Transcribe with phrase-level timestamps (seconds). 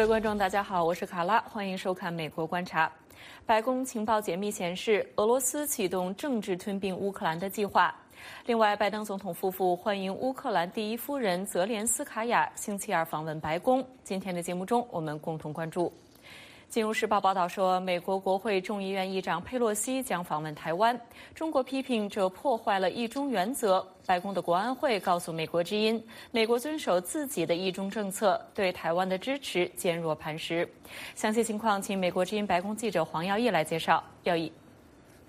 [0.00, 2.86] 各位观众，大家好，我是卡拉，欢迎收看《美国观察》。
[3.44, 7.94] 白宫情报解密显示，俄罗斯启动政治吞并乌克兰的计划。
[8.46, 13.86] 另外，拜登总统夫妇欢迎乌克兰第一夫人泽连斯卡娅星期二访问白宫。
[14.02, 15.88] 今天的节目中，我们共同关注。
[16.70, 20.98] 《金融时报》报道说，美国国会众议院议长佩洛西将访问台湾。
[21.34, 23.84] 中国批评这破坏了一中原则。
[24.06, 26.00] 白宫的国安会告诉《美国之音》，
[26.30, 30.68] 美国遵守自己的一中政策，对台湾的支持坚若磐石。
[31.16, 34.00] 详细情况，请《美国之音》白宫记者黄耀义来介绍。
[34.22, 34.52] 耀义。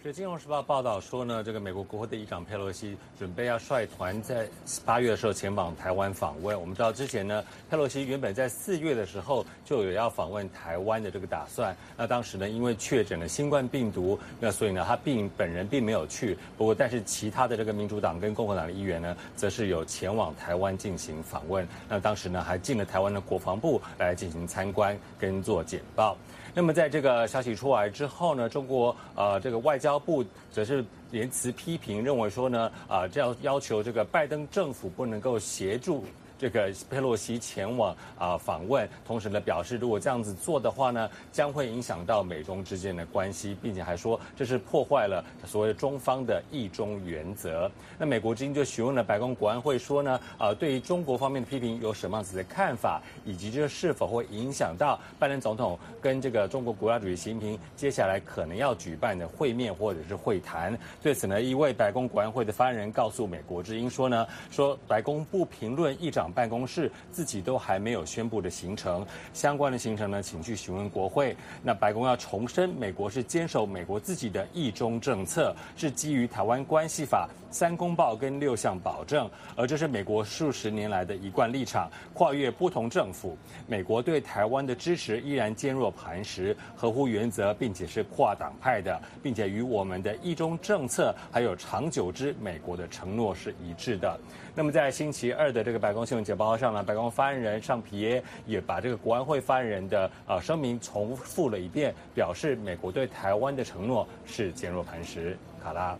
[0.03, 4.49] 是《金融时报》报道说呢，这个美国国会的议长佩洛西准备要率团在
[4.83, 6.59] 八月的时候前往台湾访问。
[6.59, 11.75] 我们知道之前呢，佩洛西原本在四月的时候就有要访问台湾的这个打算。
[11.95, 16.35] 那当时呢，因为确诊了新冠病毒，那所以呢，他并本人并没有去。
[16.57, 21.67] 不过，但是其他的这个民主党跟共和党的议员呢，则是有前往台湾进行访问。
[21.87, 26.17] 那当时呢，还进了台湾的国防部来进行参观跟做简报。
[26.53, 36.03] 那么在这个消息出来之后呢，中国呃这个外交部则是言辞批评，认为说呢啊这要要求这个拜登政府不能够协助。
[36.41, 47.69] 这个佩洛西前往啊访问，同时呢表示，如果这样子做的话呢，将会影响到美中之间的关系，并且还说这是破坏了所谓中方的一中原则。
[47.99, 60.75] 那美国之音就询问了白宫国安会说呢，啊对于中国方面的批评有什么样子的看法，以及这是否会影响到拜登总统跟这个中国国家主席习近平接下来可能要举办的会面或者是会谈。
[61.03, 66.30] 对此呢，一位白宫国安会的发言人告诉美国之音说呢，说白宫不评论议长。
[66.31, 71.35] 办公室自己都还没有宣布的行程，相关的行程呢，请去询问国会。
[71.61, 81.89] 那白宫要重申，美国是坚守美国自己的一中政策，是基于台湾关系法三公报跟六项保证，而这是美国数十年来的一贯立场。
[82.13, 83.37] 跨越不同政府，
[83.67, 94.19] 美国对台湾的支持依然坚若磐石，合乎原则，并且是跨党派的，并且与我们的一中政策还有长久之美国的承诺是一致的。
[94.55, 105.37] 那么在星期二的这个白宫新闻简报上呢，白宫发言人尚皮耶也把这个国安会发言人的呃声明重复了一遍，表示美国对台湾的承诺是坚若磐石。
[105.63, 105.95] 卡拉，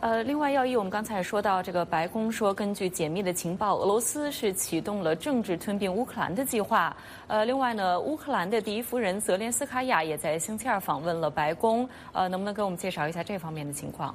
[0.00, 6.96] 呃，另外要义，我们刚才也说到，这个白宫说，根据解密的情报，俄罗斯是启动了政治吞并乌克兰的计划。
[7.26, 11.86] 呃，另外呢，乌克兰的第一夫人泽连斯卡娅也在星期二访问了白宫。
[12.12, 14.14] 呃，能不能给我们介绍一下这方面的情况？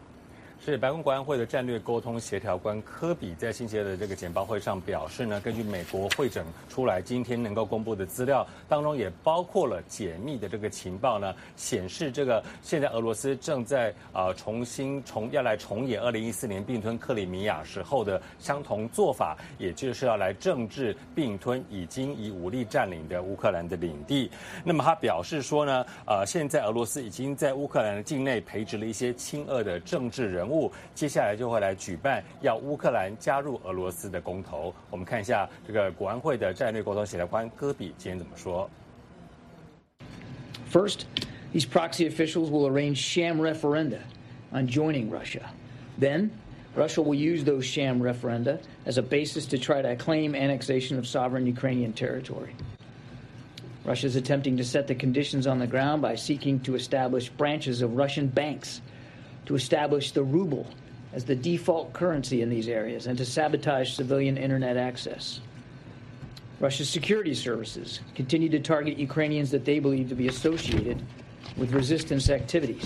[0.63, 24.31] 是白宫国安会的战略沟通协调官科比在星期二的这个简报会上表示呢，根据美国会诊出来今天能够公布的资料当中，也包括了解密的这个情报呢，显示这个现在俄罗斯正在啊重新重要来重演二零一四年并吞克里米亚时候的相同做法，也就是要来政治并吞已经以武力占领的乌克兰的领地。
[24.63, 30.70] 那么他表示说呢，呃，现在俄罗斯已经在乌克兰境内培植了一些亲俄的政治人物。
[30.94, 34.74] 接下来就会来举办要乌克兰加入俄罗斯的公投。
[34.90, 38.68] 我们看一下这个国安会的战略沟通协调官戈比今天怎么说。
[40.70, 41.06] First,
[41.52, 44.00] these proxy officials will arrange sham referenda
[44.52, 45.50] on joining Russia.
[45.98, 46.30] Then,
[46.76, 51.06] Russia will use those sham referenda as a basis to try to claim annexation of
[51.06, 52.54] sovereign Ukrainian territory.
[53.84, 57.82] Russia is attempting to set the conditions on the ground by seeking to establish branches
[57.82, 58.80] of Russian banks
[59.45, 60.67] to establish the ruble
[61.13, 65.39] as the default currency in these areas and to sabotage civilian internet access.
[66.59, 71.01] Russia's security services continue to target Ukrainians that they believe to be associated
[71.57, 72.85] with resistance activities.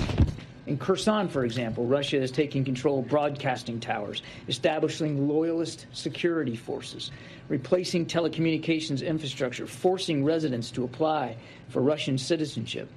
[0.68, 7.09] In Kherson, for example, Russia is taking control of broadcasting towers, establishing loyalist security forces,
[7.47, 11.36] replacing telecommunications infrastructure, forcing residents to apply
[11.70, 12.88] for Russian citizenship,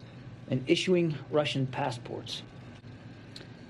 [0.50, 2.43] and issuing Russian passports.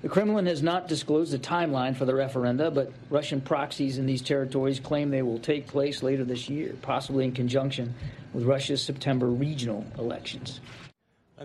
[0.03, 4.21] The Kremlin has not disclosed a timeline for the referenda, but Russian proxies in these
[4.21, 7.93] territories claim they will take place later this year, possibly in conjunction
[8.33, 10.59] with Russia's September regional elections.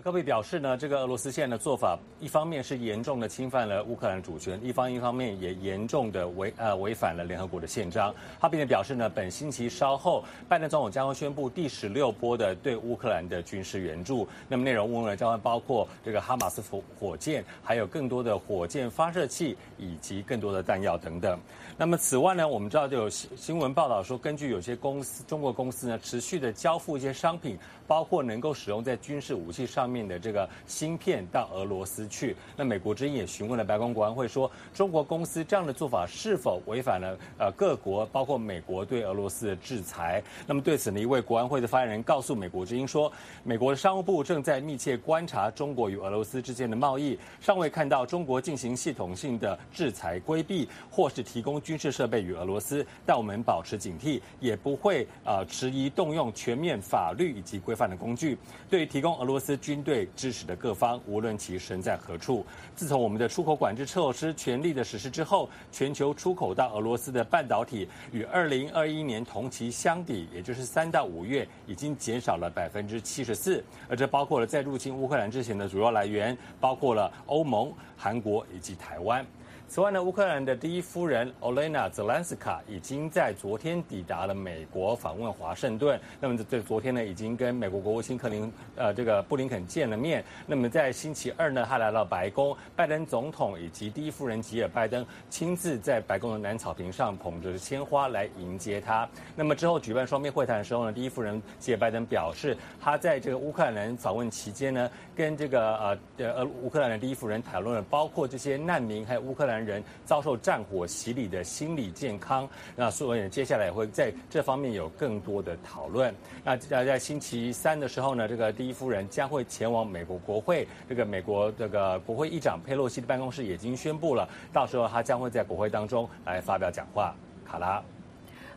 [0.01, 8.15] 科比表示呢，这个俄罗斯现在的做法，一方面是严重的侵犯了乌克兰主权，一方一方面也严重的违呃违反了联合国的宪章。
[8.39, 14.25] 他并且表示呢，本星期稍后，拜登总统将会宣布第十六波的对乌克兰的军事援助。
[14.47, 21.37] 那么内容呢，将会包括这个哈马斯火火箭，还有更多的火箭发射器以及更多的弹药等等。
[21.77, 29.88] 那么此外呢，我们知道就有新新闻报道说，根据有些公司中国公司呢，持续的交付一些商品，包括能够使用在军事武器上。
[29.89, 32.35] 面的这个芯片到俄罗斯去。
[32.55, 40.21] 那美国之音也询问了白宫国安会，说中国公司这样的做法是否违反了呃各国包括美国对俄罗斯的制裁？
[40.45, 43.11] 那么对此呢，一位国安会的发言人告诉美国之音说，
[43.43, 58.37] 美国的商务部正在密切观察中国与俄罗斯之间的贸易，尚未看到中国进行系统性的制裁规避或是提供军事设备与俄罗斯，但我们保持警惕，也不会呃迟疑动用全面法律以及规范的工具。
[58.69, 62.43] 对于提供俄罗斯军队支持的各方，无论其身在何处，
[62.75, 73.63] 自从我们的出口管制措施全力的实施之后，全球出口到俄罗斯的半导体与二零二一年同期相比，也就是三到五月，已经减少了百分之七十四。
[73.87, 79.23] 而这包括了在入侵乌克兰之前的主要来源，包括了欧盟、韩国以及台湾。
[79.69, 85.99] 此外呢，乌克兰的第一夫人 Olena Zelenska 已经在昨天抵达了美国，访问华盛顿。
[86.19, 90.25] 那么在昨天呢，已经跟美国国务卿克林呃这个布林肯见了面。
[90.47, 99.07] 那么在星期二呢，他来到白宫，拜登总统以及第一夫人吉尔拜登亲自在白宫的南草坪上捧着鲜花来迎接他。
[99.35, 104.89] 那么之后举办双边会谈的时候呢，第一夫人吉尔拜登表示，他在这个乌克兰访问期间呢，
[105.19, 109.59] 跟这个呃呃乌克兰的第一夫人讨论了包括这些难民还有乌克兰。
[109.59, 116.15] 人遭受战火洗礼的心理健康，那所以接下来也会在这方面有更多的讨论。
[116.45, 127.13] 那在在星期三的时候呢，这个第一夫人将会前往美国国会，这个美国这个国会议长佩洛西的办公室已经宣布了，到时候他将会在国会当中来发表讲话。
[127.45, 127.83] 卡拉，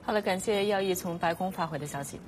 [0.02, 2.20] 好了，感谢耀义从白宫发回的消息。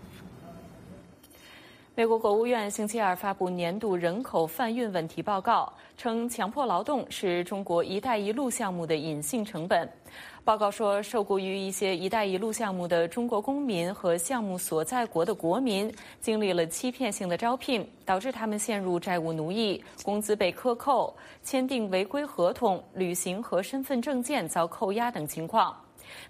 [1.96, 9.88] 美国国务院星期二发布年度人口贩运问题报告，称强迫劳动是中国“一带一路”项目的隐性成本。
[10.43, 15.88] 报告说，受雇于一些“一带一路”项目的中国公民和项目所在国的国民，
[16.20, 21.14] 经历了欺骗性的招聘，导致他们陷入债务奴役，工资被克扣，
[21.44, 25.73] 签订违规合同，旅行和身份证件遭扣押等情况。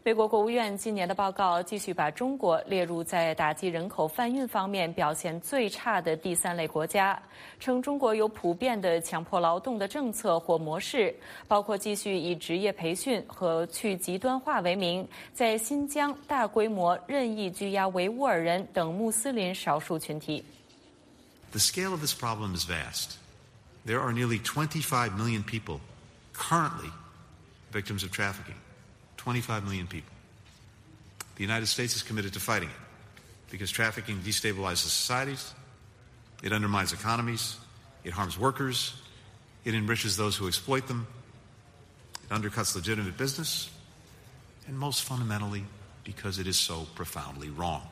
[0.02, 7.20] 美国国务院今年的报告继续把中国列入在打击人口贩运方面表现最差的第三类国家，
[7.58, 11.14] 称中国有普遍的强迫劳动的政策或模式，
[11.48, 20.44] 包括继续以职业培训和去极端化为名，在新疆大规模任意拘押维吾尔人等穆斯林少数群体。
[21.50, 23.16] The scale of this problem is vast.
[23.86, 25.78] There are nearly 25 million people
[26.32, 26.90] currently
[27.70, 28.56] victims of trafficking.
[29.24, 30.12] 25 million people.
[31.36, 32.74] The United States is committed to fighting it
[33.50, 35.54] because trafficking destabilizes societies,
[36.42, 37.56] it undermines economies,
[38.04, 38.94] it harms workers,
[39.64, 41.06] it enriches those who exploit them,
[42.22, 43.70] it undercuts legitimate business,
[44.68, 45.64] and most fundamentally,
[46.04, 47.82] because it is so profoundly wrong.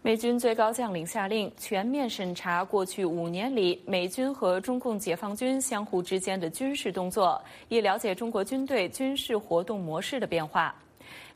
[0.00, 10.74] 美军最高将领下令全面审查过去五年里美军和中共解放军相互之间的军事动作，以了解中国军队军事活动模式的变化。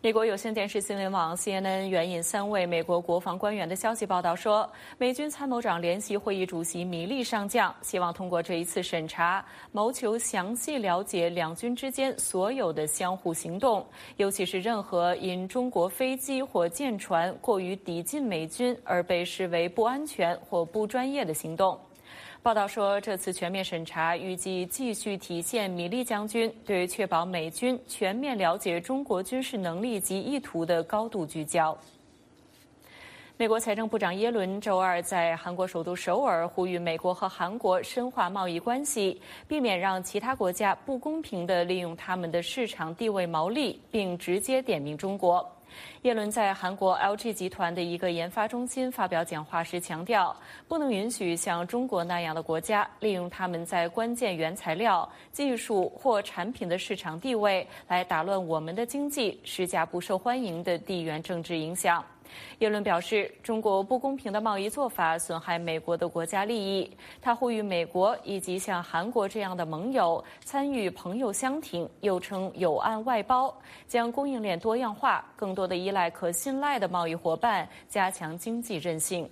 [0.04, 4.68] 美国有线电视新闻网 CNN 援引三位美国国防官员的消息报道说，
[4.98, 21.78] 美军参谋长联席会议主席米利上将希望通过这一次审查，谋求详细了解两军之间所有的相互行动，尤其是任何因中国飞机或舰船过于抵近美军而被视为不安全或不专业的行动。
[22.42, 31.78] 报道说，这次全面审查预计继续体现米利将军对确保美军全面了解中国军事能力及意图的高度聚焦。
[33.36, 45.48] 美国财政部长耶伦周二在韩国首都首尔呼吁美国和韩国深化贸易关系，避免让其他国家不公平地利用他们的市场地位牟利，并直接点名中国。
[46.02, 50.34] 耶伦在韩国 LG 集团的一个研发中心发表讲话时强调，
[50.66, 62.04] 不能允许像中国那样的国家利用他们在关键原材料、技术或产品的市场地位来打乱我们的经济，施加不受欢迎的地缘政治影响。
[62.58, 66.90] 耶伦表示，中国不公平的贸易做法损害美国的国家利益。
[67.20, 73.54] 他呼吁美国以及像韩国这样的盟友参与“朋友相挺”，又称“友岸外包”，
[73.88, 79.28] 将供应链多样化，更多的依赖可信赖的贸易伙伴，加强经济韧性。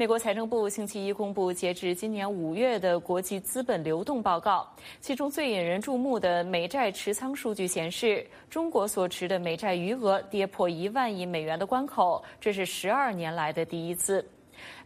[0.00, 4.66] 美国财政部星期一公布截至今年五月的国际资本流动报告，
[4.98, 14.26] 其中最引人注目的美债持仓数据显示，中国所持的美债余额跌破一万亿美元的关口，这是十二年来的第一次。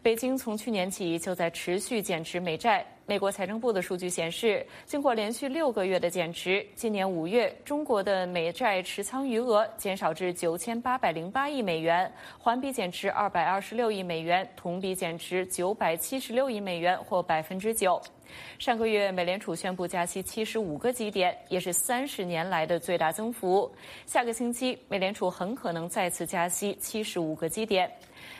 [0.02, 2.84] 北京从去年起就在持续减持美债。
[3.06, 18.00] 美国财政部的数据显示，经过连续六个月的减持，今年五月中国的美债持仓余额减少至九千八百零八亿美元，环比减持二百二十六亿美元，同比减持九百七十六亿美元，或百分之九。
[18.58, 23.70] 上个月，美联储宣布加息七十五个基点，也是三十年来的最大增幅。
[24.06, 27.90] 下个星期，美联储很可能再次加息七十五个基点。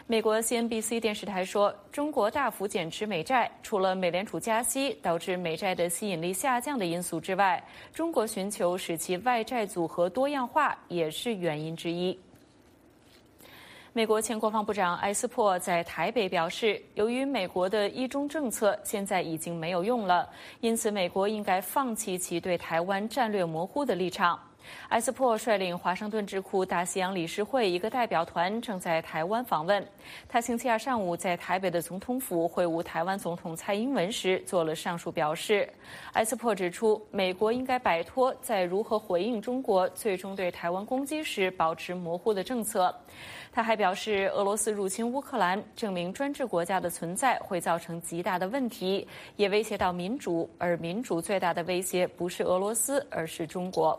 [0.07, 12.19] 美国 CNBC 电视台说，中国大幅减持美债，除了美联储加息导致美债的吸引力下降的因素之外，中国寻求使其外债组合多样化也是原因之一。
[13.95, 20.29] 美国前国防部长埃斯珀在台北表示，由于美国的一中政策现在已经没有用了，
[20.61, 24.39] 因此美国应该放弃其对台湾战略模糊的立场。
[24.89, 29.85] 埃斯珀率领华盛顿智库大西洋理事会一个代表团正在台湾访问。
[30.29, 35.69] 他星期二上午在台北的总统府会晤台湾总统蔡英文时做了上述表示。
[36.13, 42.95] 埃斯珀指出，美国应该摆脱在如何回应中国最终对台湾攻击时保持模糊的政策。
[43.53, 49.07] 他还表示，俄罗斯入侵乌克兰，证明专制国家的存在会造成极大的问题，
[49.37, 50.51] 也威胁到民主。
[50.59, 53.97] 而民主最大的威胁不是俄罗斯，而是中国。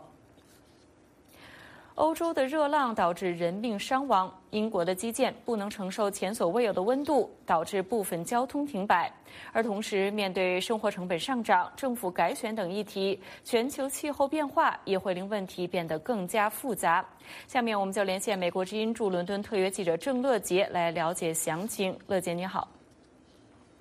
[1.96, 9.10] 欧洲的热浪导致人命伤亡，英国的基建不能承受前所未有的温度，导致部分交通停摆。
[9.50, 17.02] 而同时，面对生活成本上涨、政府改选等议题，全球气候变化也会令问题变得更加复杂。
[17.48, 21.98] 下面，我们就连线美国之音驻伦敦特约记者郑乐杰来了解详情。
[22.08, 22.68] 乐杰，你好。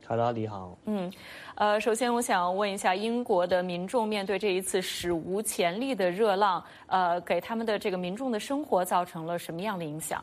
[0.02, 0.78] 卡拉，你好。
[0.86, 1.12] 嗯。
[1.56, 10.22] 呃，首先我想问一下，英国的民众面对这一次史无前例的热浪，呃，给他们的这个民众的生活造成了什么样的影响？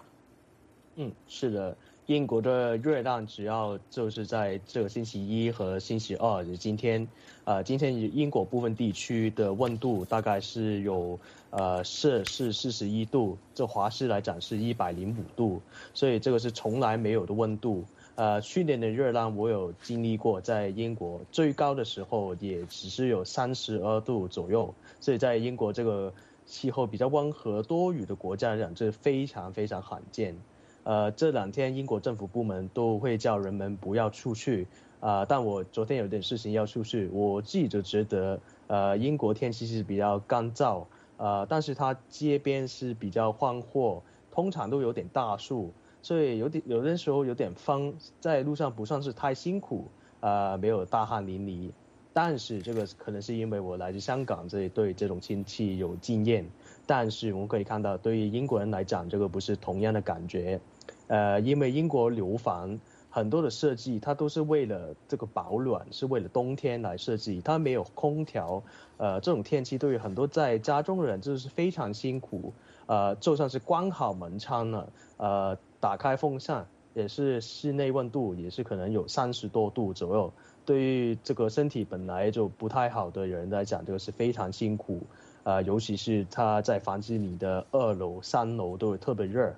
[0.97, 1.75] 嗯，是的，
[2.05, 7.09] 英国的热浪主要就是在这个星期一和星期二，就今天，
[7.45, 15.63] 呃，今天英国部分地区的温度大概是有呃摄氏四十一度，这华氏来讲是一百零五度，
[15.95, 17.83] 所以这个是从来没有的温度。
[18.15, 26.13] 呃，去年的热浪我有经历过，在英国最高的时候也只是有三十二度左右，所以在英国这个
[26.45, 30.37] 气候比较温和多雨的国家来讲，这非常非常罕见。
[30.85, 34.67] 呃，这两天英国政府部门都会叫人们不要出去，
[35.01, 40.85] 啊，但我昨天有点事情要出去，我自己就觉得，呃，英国天气是比较干燥，
[41.17, 45.73] 呃，但是它街边是比较宽阔，通常都有点大树。
[46.03, 49.87] 所以有点有的时候有点风，在路上不算是太辛苦，
[50.21, 51.71] 呃，没有大汗淋漓。
[52.13, 56.45] 但是这个可能是因为我来自香港，这里对这种天气有经验。
[56.85, 60.61] 但是我们可以看到，对于英国人来讲，这个不是同样的感觉。
[61.07, 62.79] 呃，因为英国楼房
[63.09, 68.63] 很多的设计，它都是为了这个保暖，是为了冬天来设计，它没有空调。
[68.99, 72.53] 呃，这种天气对于很多在家中的人就是非常辛苦。
[72.87, 75.59] 呃，就算是关好门窗了，呃。
[75.83, 80.33] 打开风扇也是室内温度也是可能有三十多度左右，
[80.65, 85.01] 对于这个身体本来就不太好的人来讲，这个是非常辛苦，
[85.43, 89.53] 呃，尤其是他在房子里的二楼、三楼都会特别热。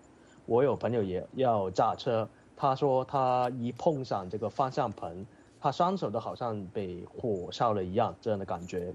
[0.46, 2.26] 我有朋友也要驾车，
[2.56, 5.26] 他说他一碰上这个方向盘，
[5.60, 8.94] 他双手都好像被火烧了一样，这样的感觉。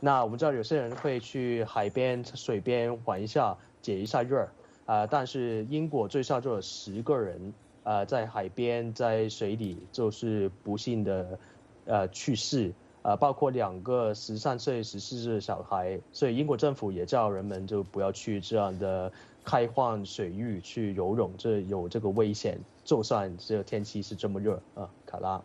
[0.00, 4.48] 那我们知道有些人会去海边、水边玩一下，解一下热。
[4.86, 5.06] 啊！
[5.06, 7.52] 但是英国最少就有十个人，
[7.82, 11.38] 呃，在海边在水里就是不幸的，
[11.84, 16.00] 呃，去世，啊，包括两个十三岁、十四岁的小孩。
[16.12, 19.12] 所以英国政府也叫人们就不要去这样的
[19.44, 22.58] 开放水域去游泳，这有这个危险。
[22.84, 25.42] 就算这天气是这么热啊，卡拉。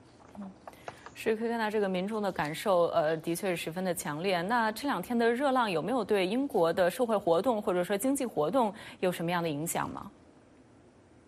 [1.24, 4.42] 是可以看到这个民众的感受，呃，的确是十分的强烈。
[4.42, 10.10] 那这两天的热浪有没有对英国的社会活动或者说经济活动有什么样的影响吗？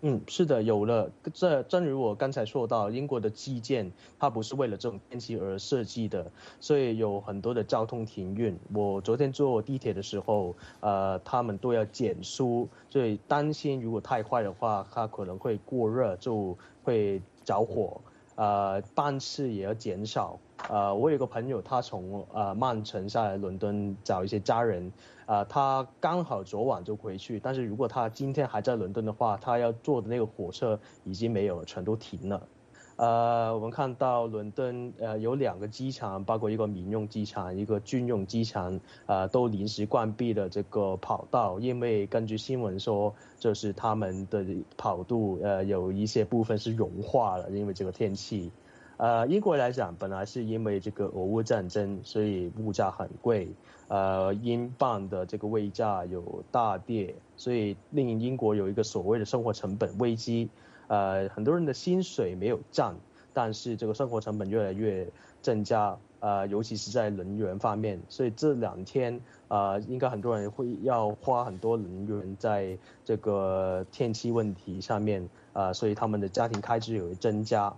[0.02, 1.08] 嗯，是的，有了。
[1.32, 6.26] 这正如我刚才说到，英国的基建它不是为了这种天气而设计的，
[6.60, 8.58] 所以有很多的交通停运。
[8.74, 18.02] 我昨天坐地铁的时候，呃，他们都要减速，所以担心如果太快的话，它可能会过热，就会着火。
[18.36, 20.40] 呃，班次也要减少。
[20.70, 24.92] 呃，我有个朋友，他从呃曼城下来伦敦找一些家人，
[25.25, 32.48] 呃，他刚好昨晚就回去，但是如果他今天还在伦敦的话，他要坐的那个火车已经没有了，全都停了。
[32.96, 44.46] 呃，我们看到伦敦呃有两个机场，包括一个民用机场、一个军用机场，呃，都临时关闭了这个跑道，因为根据新闻说，就是他们的
[44.78, 48.52] 跑道呃有一些部分是融化了，因为这个天气。
[48.98, 53.50] 呃，英国来讲，本来是因为这个俄乌战争，所以物价很贵，
[53.88, 60.48] 呃，英镑的这个位价有大跌，所以令英国有一个所谓的生活成本危机。
[60.94, 62.96] 呃，很多人的薪水没有涨，
[63.34, 65.08] 但是这个生活成本越来越
[65.42, 77.74] 增加，呃，尤其是在能源方面，所以这两天，呃，应该很多人会要花很多能源在这个天气问题上面，呃，所以他们的家庭开支有增加，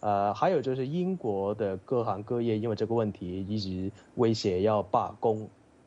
[0.00, 5.46] 呃，还有就是英国的各行各业因为这个问题一直威胁要罢工。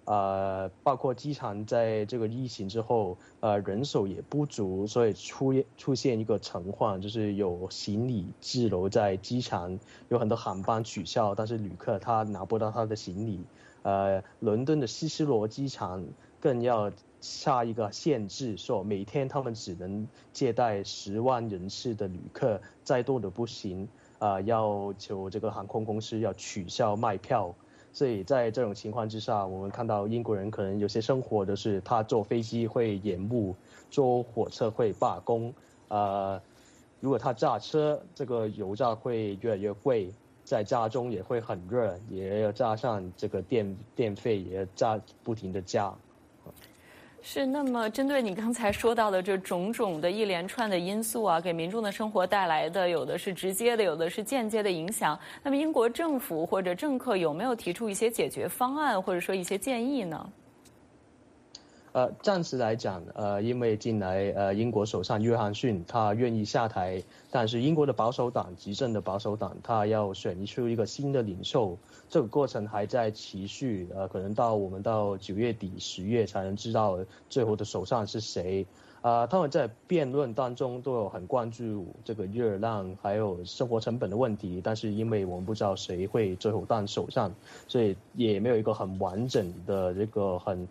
[0.10, 13.40] 呃，包括机场在这个疫情之后，呃，人手也不足，所以出出现一个情况，就是有行李滞留在机场，有很多航班取消，但是旅客他拿不到他的行李。
[13.84, 16.04] 呃，伦敦的希斯罗机场
[16.40, 23.88] 更要下一个限制，说每天他们只能接待十万人次的旅客，再多的不行。
[24.18, 27.54] 啊，要求这个航空公司要取消卖票。
[27.92, 33.56] 所以在这种情况之下，我们看到英国人可能有些生活的是，他坐飞机会延误，
[33.90, 35.54] 坐火车会罢工，
[35.88, 36.42] 呃，
[37.00, 45.94] 如果他驾车，这个油价会越来越贵，在家中也会很热，也要加上这个电电费也要加不停的加。
[47.22, 55.20] 是，那么针对你刚才说到的这种种的一连串的因素啊，给民众的生活带来的有的是直接的，有的是间接的影响。
[55.44, 60.30] 那么英国政府或者政客有没有提出一些解决方案，或者说一些建议呢？
[61.92, 71.78] 呃，暂时来讲，呃，因为近来呃，英国首相约翰逊他愿意下台，但是英国的保守党执政的保守党他要选出一个新的领袖，
[72.08, 78.68] 这个过程还在持续，呃，可能到我们到九月底十月才能知道最后的首相是谁。
[79.02, 87.34] 啊，他们在辩论当中都有很关注这个热浪还有生活成本的问题，但是因为我们不知道谁会最后当首相，
[87.68, 90.68] 所以也没有一个很完整的这个很。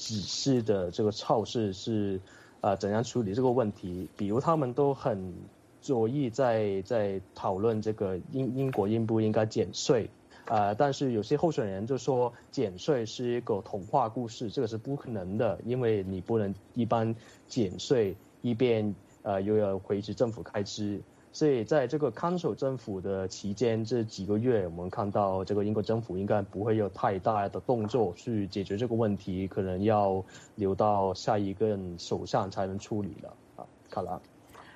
[0.00, 2.18] 指示的这个超市是，
[2.62, 4.08] 呃，怎样处理这个问题？
[4.16, 5.34] 比如他们都很
[5.82, 10.08] 着意在在讨论这个英英国应不应该减税，
[10.46, 17.14] 呃，但是有些候选人就说减税是一个童话故事，这个是不可能的，因为你不能一般
[17.46, 20.98] 减税一边呃又要维持政府开支。
[21.32, 30.22] 所以在这个看守政府的期间，这几个月，我们看到这个英国政府应该不会有太大的动作去解决这个问题，可能要
[30.56, 33.36] 留到下一个首相才能处理了。
[33.56, 34.20] 啊，卡拉。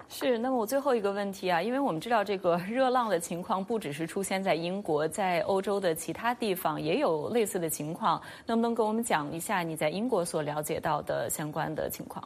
[0.08, 12.22] 是，那么我最后一个问题啊，因为我们知道这个热浪的情况不只是出现在英国，在欧洲的其他地方也有类似的情况，能不能跟我们讲一下你在英国所了解到的相关的情况？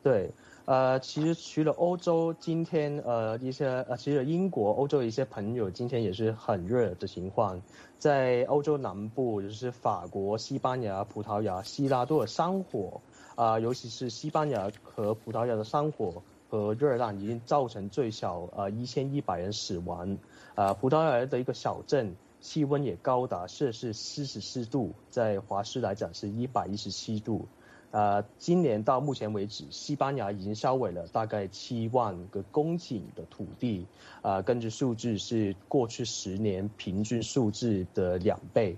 [0.00, 0.30] 对。
[0.68, 7.62] 呃，其实除了欧洲，今天呃一些呃，其实英国、欧洲一些朋友今天也是很热的情况，
[7.98, 13.00] 在欧洲南部，就是法国、西班牙、葡萄牙、希腊都有山火，
[13.34, 20.18] 啊，尤其是西班牙和葡萄牙的山火和热浪已经造成最少呃一千一百人死亡，
[20.54, 27.48] 啊，葡萄牙的一个小镇气温也高达摄氏四十四度，在华氏来讲是一百一十七度。
[27.90, 33.86] 呃，今年到目前为止，西班牙已经烧毁了大概七万个公顷的土地，
[34.22, 38.76] 呃，根据数字是过去十年平均数字的两倍。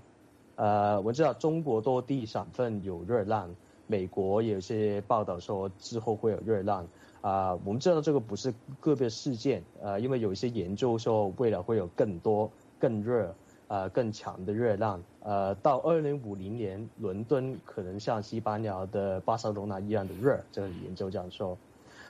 [0.55, 3.53] 呃，我知道中国多地省份有热浪，
[3.87, 6.87] 美国有些报道说之后会有热浪。
[7.19, 13.35] 啊，我们知道这个不是个别事件，呃，因为有一些研究说未来会有更多更热。
[13.71, 20.37] 呃，更强的热浪，呃，到二零五零年，伦敦可能像西班牙的巴塞罗那一样的热。
[20.51, 21.57] 这个研究这样说。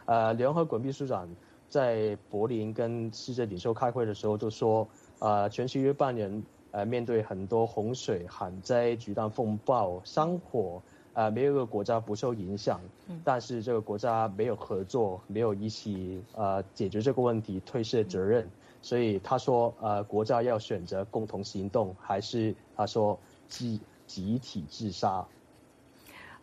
[0.06, 1.30] 呃，联合国秘书长
[1.70, 4.88] 在柏林跟世界领袖开会的时候就说，
[5.20, 10.82] 呃，全球约半年，呃，面对很多洪水、旱灾、巨大风暴、山火，
[11.14, 12.82] 呃，没有一个国家不受影响。
[13.08, 13.22] 嗯。
[13.24, 18.50] 但是这个国家没有合作，没有一起呃解决这个问题，推卸责任。
[18.82, 23.18] 所以他说，呃，国家要选择共同行动，还是他说
[23.48, 25.26] 集集体自杀？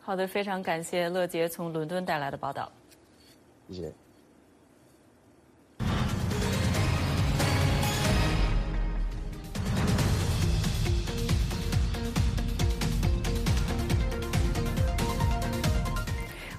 [0.01, 2.70] 好的，非常感谢乐杰从伦敦带来的报道。
[3.68, 3.92] 谢谢。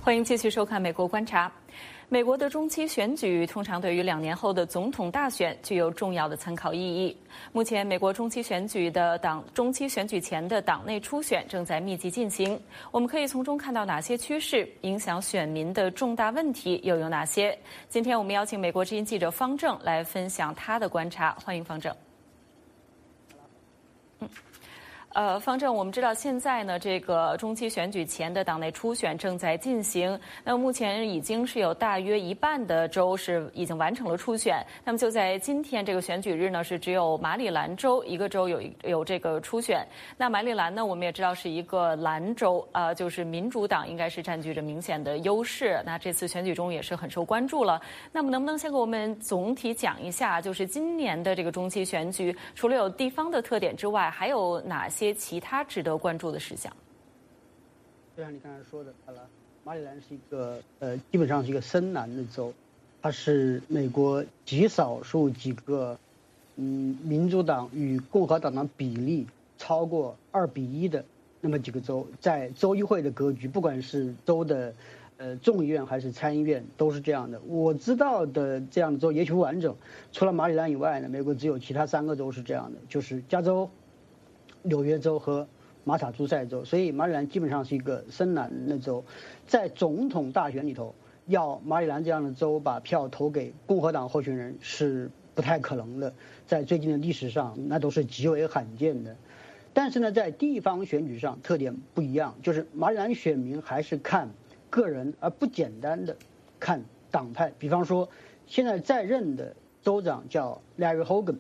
[0.01, 1.47] 欢迎继续收看《美国观察》。
[2.11, 7.15] 美国的中期选举通常对于两年后的总统大选具有重要的参考意义。
[7.51, 12.59] 目前，美国中期选举的党中期选举前的党内初选正在密集进行。
[12.89, 14.67] 我们可以从中看到哪些趋势？
[14.81, 17.55] 影响选民的重大问题又有哪些？
[17.89, 21.37] 今天我们邀请美国之音记者方正来分享他的观察。
[21.45, 21.95] 欢迎方正。
[25.19, 30.17] 呃，方正，我们知道现在呢，这个中期选举前的党内初选正在进行。
[30.45, 34.65] 那目前已经是有大约一半的州是已经完成了初选。
[34.81, 39.85] 那么就在今天这个选举日呢，是只有马里兰州一个州有有这个初选。
[40.15, 45.83] 那马里兰呢，我们也知道是一个蓝州，呃，就是民主党应该是占据着明显的优势。
[45.85, 47.81] 那这次选举中也是很受关注了。
[48.13, 55.08] 那么能不能先给我们总体讲一下，就是今年的这个中期选举，除了有地方的特点之外，还有哪些？
[55.13, 56.71] 其他值得关注的事项，
[58.15, 59.21] 就像你刚才说的，好了，
[59.63, 62.53] 马里兰是一个呃，基本上是一个深蓝的州，
[63.01, 65.97] 它是美国极少数几个，
[66.57, 69.25] 嗯，民主党与共和党的比例
[69.57, 71.03] 超过二比一的
[71.39, 74.73] 那么几个州，在州议会的格局，不管是州的
[75.17, 77.39] 呃众议院还是参议院，都是这样的。
[77.47, 79.75] 我知道的这样的州也许不完整，
[80.11, 83.69] 除了马里兰以外呢，美国只有其他三个州是这样的，就是加州。
[84.63, 85.47] 纽约州和
[85.83, 89.03] 马萨诸塞州，所以马里兰基本上是一个深蓝的州，
[89.47, 90.93] 在总统大选里头，
[91.25, 96.13] 要马里兰这样的州把票投给共和党候选人是不太可能的，
[96.45, 99.15] 在最近的历史上，那都是极为罕见的。
[99.73, 104.29] 但是呢，在地方选举上特点不一样，就是马里兰选民还是看
[104.69, 106.15] 个人，而不简单的
[106.59, 107.51] 看党派。
[107.57, 108.09] 比方说，
[108.45, 111.37] 现在在任的州长叫 Larry Hogan，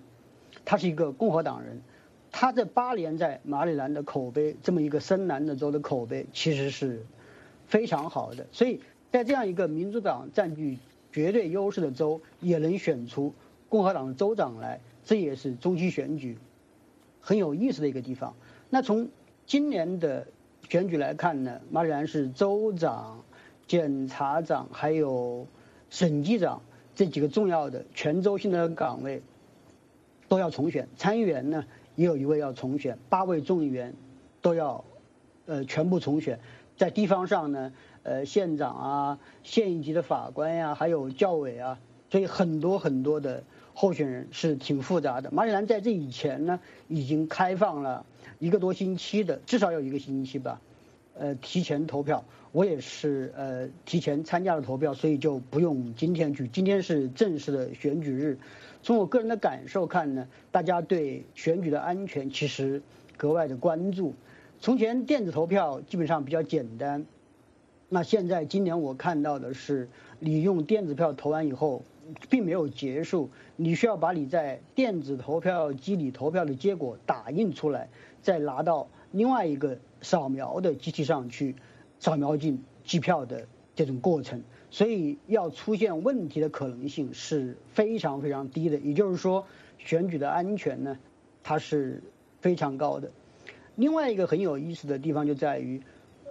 [0.63, 1.81] 他是一个共和党人。
[2.31, 7.03] 他这八年在马里兰的口碑，这么一个深蓝的州的口碑，其实是
[7.67, 8.45] 非常好的。
[8.51, 10.77] 所以在这样一个民主党占据
[11.11, 13.33] 绝对优势的州，也能选出
[13.67, 16.37] 共和党的州长来，这也是中期选举
[17.19, 18.35] 很有意思的一个地方。
[18.69, 19.09] 那从
[19.47, 20.27] 今年的
[20.69, 23.23] 选举来看呢，马里兰是州长、
[23.67, 25.47] 检察长还有
[25.89, 26.61] 审计长
[26.95, 29.23] 这几个重要的全州性的岗位
[30.27, 31.65] 都要重选，参议员呢。
[31.99, 33.93] 也有一位要重选，八位众议员
[34.41, 34.85] 都要
[35.47, 36.39] 呃全部重选。
[36.77, 41.77] 在地方上呢，呃县长啊、县一级的法官呀，还有教委啊，
[42.09, 45.29] 所以很多很多的候选人是挺复杂的。
[45.31, 48.05] 马里兰在这以前呢，已经开放了
[48.39, 50.61] 一个多星期的，至少有一个星期吧，
[51.19, 52.25] 呃提前投票。
[52.51, 56.47] 我也是呃提前参加了投票，所以就不用今天去。
[56.47, 58.39] 今天是正式的选举日。
[58.81, 62.81] 从我个人的感受看呢，大家对选举的安全其实
[63.17, 64.15] 格外的关注。
[64.59, 67.05] 从前电子投票基本上比较简单，
[67.87, 69.87] 那现在今年我看到的是，
[70.19, 71.83] 你用电子票投完以后，
[72.31, 77.89] 并没有结束，你需要把你在电子投票机里投票的结果打印出来，
[78.23, 81.55] 再拿到另外一个扫描的机器上去，
[81.99, 84.43] 扫描进机票的这种过程。
[84.71, 89.45] 所以要出现问题的可能性是非常非常低的，也就是说，
[89.79, 90.99] 选举的安全呢，
[91.41, 92.03] 它是
[92.39, 93.09] 非常高的。
[93.75, 95.81] 另外一个很有意思的地方就在于，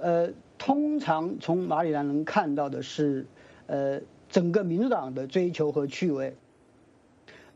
[0.00, 3.26] 呃，通常从马里兰能看到的是，
[3.66, 6.36] 呃，整个民主党的追求和趣味，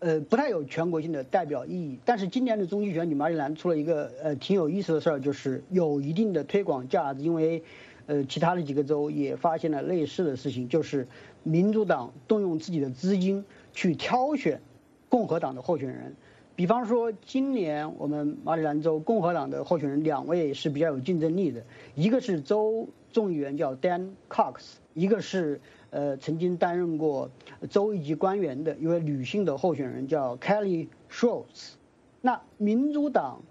[0.02, 1.98] 呃，不太有全国性的代表意义。
[2.04, 7.62] 但是今年的中期选举，马里兰出了一个呃挺有意思的事儿，就是有一定的推广价值，因为。
[8.04, 11.06] 呃，其他的几个州也发现了类似的事情，就是
[11.44, 14.60] 民主党动用自己的资金去挑选
[15.08, 16.16] 共和党的候选人。
[16.56, 21.62] 比方说，今年我们马里兰州共和党的候选人两位是比较有竞争力的，
[21.94, 27.30] 一个是州众议员叫 Dan Cox，一个是呃曾经担任过
[27.70, 31.74] 州一级官员的一位女性的候选人叫 Kelly Schwartz。
[32.20, 33.42] 那民主党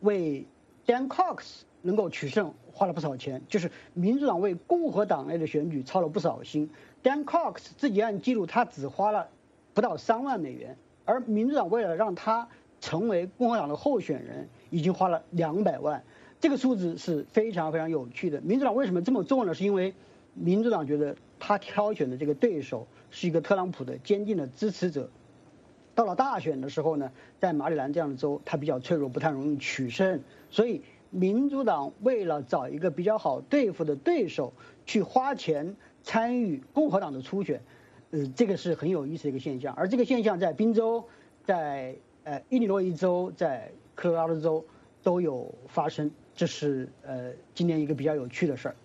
[0.00, 0.46] 为
[0.86, 2.54] Dan Cox 能够取胜。
[2.72, 6.68] 花了不少钱，就是民主党为共和党内的选举操了不少心。
[7.02, 9.30] Dan Cox 自己按记录，他只花了
[9.72, 10.76] 不到三万美元，
[11.06, 12.46] 而民主党为了让他
[12.78, 16.04] 成为共和党的候选人，已经花了两百万。
[16.40, 18.40] 这个数字是非常非常有趣的。
[18.40, 19.54] 民主党为什么这么做呢？
[19.54, 19.94] 是因为
[20.34, 25.10] 民主党觉得他挑选的这个对手是一个特朗普的坚定的支持者。
[25.94, 30.20] 到了大选的时候呢，在马里兰这样的州，他比较脆弱，不太容易取胜，
[30.50, 30.82] 所以。
[31.08, 34.52] 民主党为了找一个比较好对付的对手，
[34.84, 37.62] 去花钱参与共和党的初选，
[38.10, 39.72] 呃，这个是很有意思的一个现象。
[39.74, 41.02] 而这个现象在宾州、
[41.44, 41.94] 在
[42.24, 44.66] 呃伊利诺伊州、在科罗拉多州
[45.04, 48.76] 都有发生，这是呃今年一个比较有趣的事儿。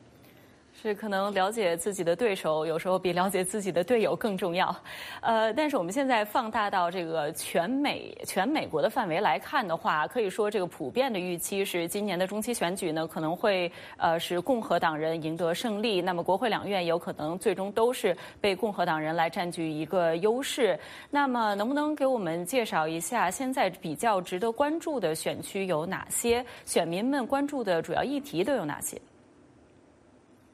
[0.82, 4.76] 是可能了解自己的对手，有时候比了解自己的队友更重要。
[5.22, 16.02] 呃，但是我们现在放大到这个全美、全美国的范围来看的话，可以说这个普遍的预期是，今年的中期选举呢可能会呃是共和党人赢得胜利。
[16.02, 20.80] 那么国会两院有可能最终都是被共和党人来占据一个优势。
[21.12, 26.44] 那么能不能给我们介绍一下现在比较值得关注的选区有哪些？
[26.66, 29.00] 选民们关注的主要议题都有哪些？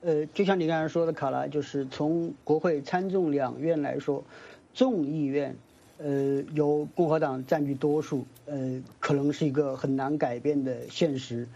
[0.01, 4.23] 呃，就像你刚才说的，卡拉，就是从国会参众两院来说，
[4.73, 5.55] 众议院，
[5.97, 11.47] 呃，由共和党占据多数，呃，可能是一个很难改变的现实。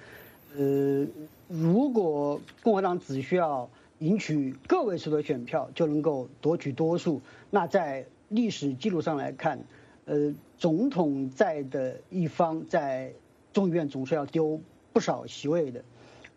[0.58, 1.08] 呃，
[1.48, 9.60] 如果共和党只需要赢取个位数的选票就能够夺取多数，那在历史记录上来看，
[10.06, 13.14] 呃，总统在的一方在
[13.54, 14.60] 众议院总是要丢
[14.92, 15.84] 不少席位的。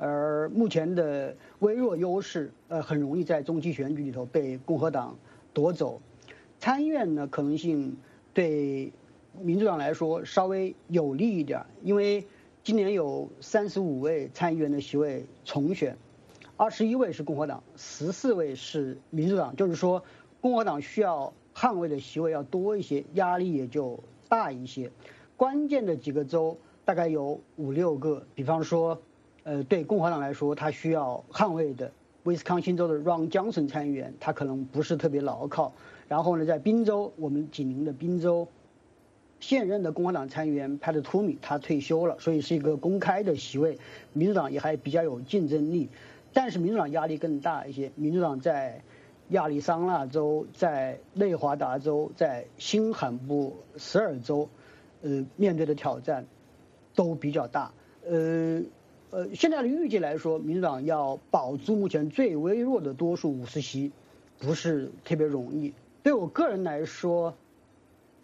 [0.06, 5.16] 而目前的微弱优势，呃，很容易在中期选举里头被共和党
[5.54, 6.02] 夺走。
[6.58, 7.96] 参议院呢，可能性
[8.34, 8.92] 对
[9.40, 12.26] 民主党来说稍微有利一点，因为
[12.62, 15.96] 今年有三十五位参议员的席位重选，
[16.58, 20.04] 二十一位是共和党，十四位是民主党，就是说
[20.42, 24.90] 共和党需要捍卫的席位要多一些，压力也就大一些。
[25.38, 29.00] 关键的几个州大概有五六个，比方说。
[29.44, 35.74] 呃，对共和党来说，他需要捍卫的威斯康星州的 Ron Johnson 参议员，他可能不是特别牢靠。
[36.08, 38.48] 然后呢，在宾州，我们紧邻的宾州，
[39.40, 43.78] 现任的共和党参议员 Pat Toomey 他退休了，所以是一个公开的席位，
[44.14, 45.90] 民主党也还比较有竞争力。
[46.32, 48.82] 但是民主党压力更大一些，民主党在
[49.28, 54.48] 亚利桑那州、在内华达州、在新罕布什尔州，
[55.02, 56.24] 呃，面对的挑战
[56.94, 57.70] 都比较大。
[58.08, 58.62] 呃。
[59.14, 63.92] 呃，现在的预计来说，民主党要保住目前最微弱的多数五十席，
[64.40, 65.72] 不是特别容易。
[66.02, 67.32] 对我个人来说，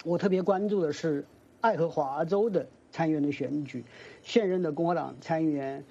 [0.03, 1.25] 我特别关注的是
[1.61, 3.85] 爱荷华州的参议员的选举。
[4.25, 5.85] 现任的共和党参议员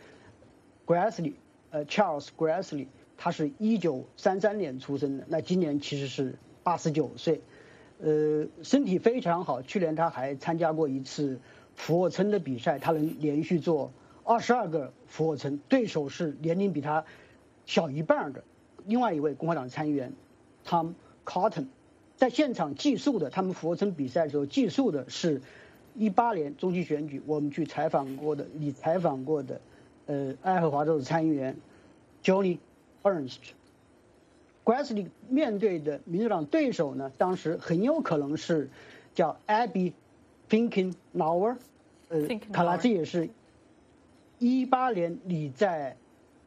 [0.85, 1.31] Grassley，
[1.71, 7.39] 呃，Charles Grassley，他是一九三三年出生的，那今年其实是八十九岁，
[8.01, 9.61] 呃，身体非常好。
[9.61, 11.39] 去年他还参加过一次
[11.73, 13.93] 俯卧撑的比赛，他能连续做。
[14.29, 17.03] 二十二个俯卧撑，对手是年龄比他
[17.65, 18.43] 小一半的
[18.85, 20.13] 另外一位共和党参议员
[20.63, 20.93] Tom
[21.25, 21.65] Cotton，
[22.15, 25.41] 在现场计数的，他们俯卧撑比赛的时候计数的是，
[25.95, 29.59] 一八年中期选举我们去采访过的，你采访过的，
[30.05, 31.57] 呃，爱荷华州的参议员
[32.23, 32.59] Johnny
[33.01, 38.69] Ernst，Grassley 面对的民主党对手呢，当时很有可能是
[39.15, 39.93] 叫 Abby
[40.47, 41.57] Finkenauer，
[42.09, 43.27] 呃，卡拉这也是。
[44.39, 45.95] 一八年，你在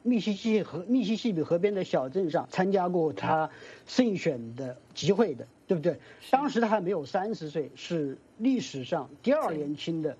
[0.03, 3.49] 密西西河、密西西比河边的小镇上参加过他
[3.87, 6.01] 胜选的集会的，对不对？
[6.31, 10.17] 当时他还没有三十岁，是历史上第二年轻的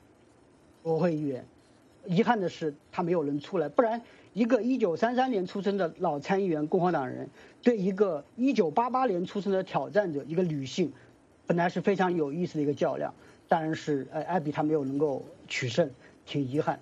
[0.83, 1.45] 国会议员。
[2.05, 3.69] 遗憾的是，他没有能出来。
[3.69, 4.03] 不然，
[4.35, 7.31] 一个一九三三年出生的老参议员，共和党人，
[7.63, 10.93] 对一个一九八八年出生的挑战者，一个女性，
[11.47, 13.15] 本来是非常有意思的一个较量。
[13.49, 15.89] 但是，呃，艾比他没有能够取胜，
[16.27, 16.81] 挺遗憾。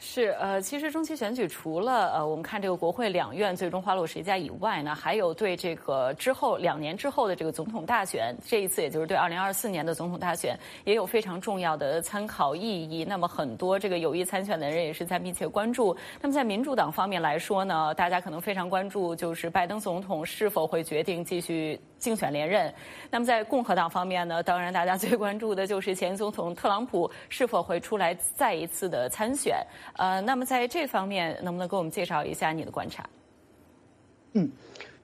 [0.00, 13.04] 是呃，其实中期选举除了呃，我们看这个国会两院最终花落谁家以外呢，还有对这个之后两年之后的这个总统大选，这一次也就是对二零二四年的总统大选也有非常重要的参考意义。
[13.04, 15.96] 那么很多这个有意参选的人也是在密切关注。
[16.20, 21.78] 那么在民主党方面来说呢，大家可能非常关注就是拜登总统是否会决定继续。
[21.98, 22.72] 竞选连任，
[23.10, 24.42] 那么在共和党方面呢？
[24.42, 29.56] 当然，大家最关注的就是前总统特朗普是否会出来再一次的参选。
[29.96, 33.08] 呃，那么在这方面，能不能给我们介绍一下你的观察？
[34.34, 34.48] 嗯，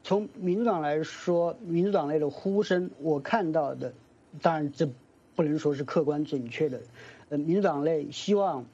[0.02, 3.92] 从民主党来说，民主党内的呼声，我看到的，
[4.40, 4.88] 当然这
[5.34, 6.80] 不能说是客观准确的。
[7.30, 8.64] 呃，民主党内希望，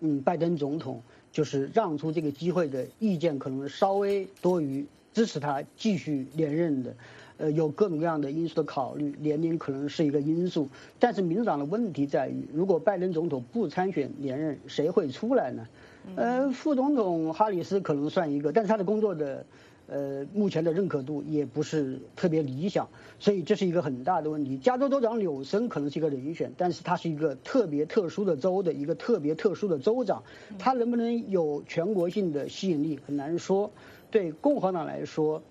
[0.00, 6.94] 嗯，拜登总统就是让出这个机会的意见，可能稍微多于支持他继续连任的。
[7.42, 10.68] 呃，有各种各样的因素的考虑，年龄可能是一个因素，
[11.00, 15.66] 但是民主党的问题在于，如果拜登总统不参选连任，谁会出来呢？
[16.14, 19.44] 呃，副总统哈里斯可能算一个，但是他的工作的，
[19.88, 24.56] 呃，目前的认可度也不是特别理想，所以这是一个很大的问题。
[24.56, 30.22] 加州州长纽森可能是一个人选，但是他是一个特别特殊的州的一个特别特殊的州长，
[30.60, 33.72] 他能不能有全国性的吸引力很难说。
[34.12, 35.42] 对共和党来说。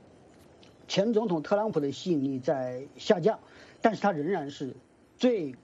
[0.91, 3.39] 前总统特朗普的吸引力在下降，
[3.79, 4.75] 但是他仍然是
[5.15, 5.55] 最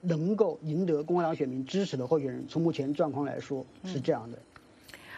[0.00, 2.46] 能够赢得共和党选民支持的候选人。
[2.46, 4.38] 从目前状况来说，是这样的。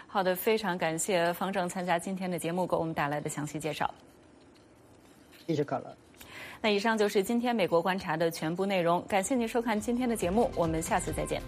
[0.06, 3.92] 好的，非常感谢方正参加今天的节目，给我们带来的详细介绍。
[5.46, 5.90] 谢谢卡拉。
[6.62, 11.42] 那以上就是今天美国观察的全部内容，感谢您收看今天的节目，我们下次再见。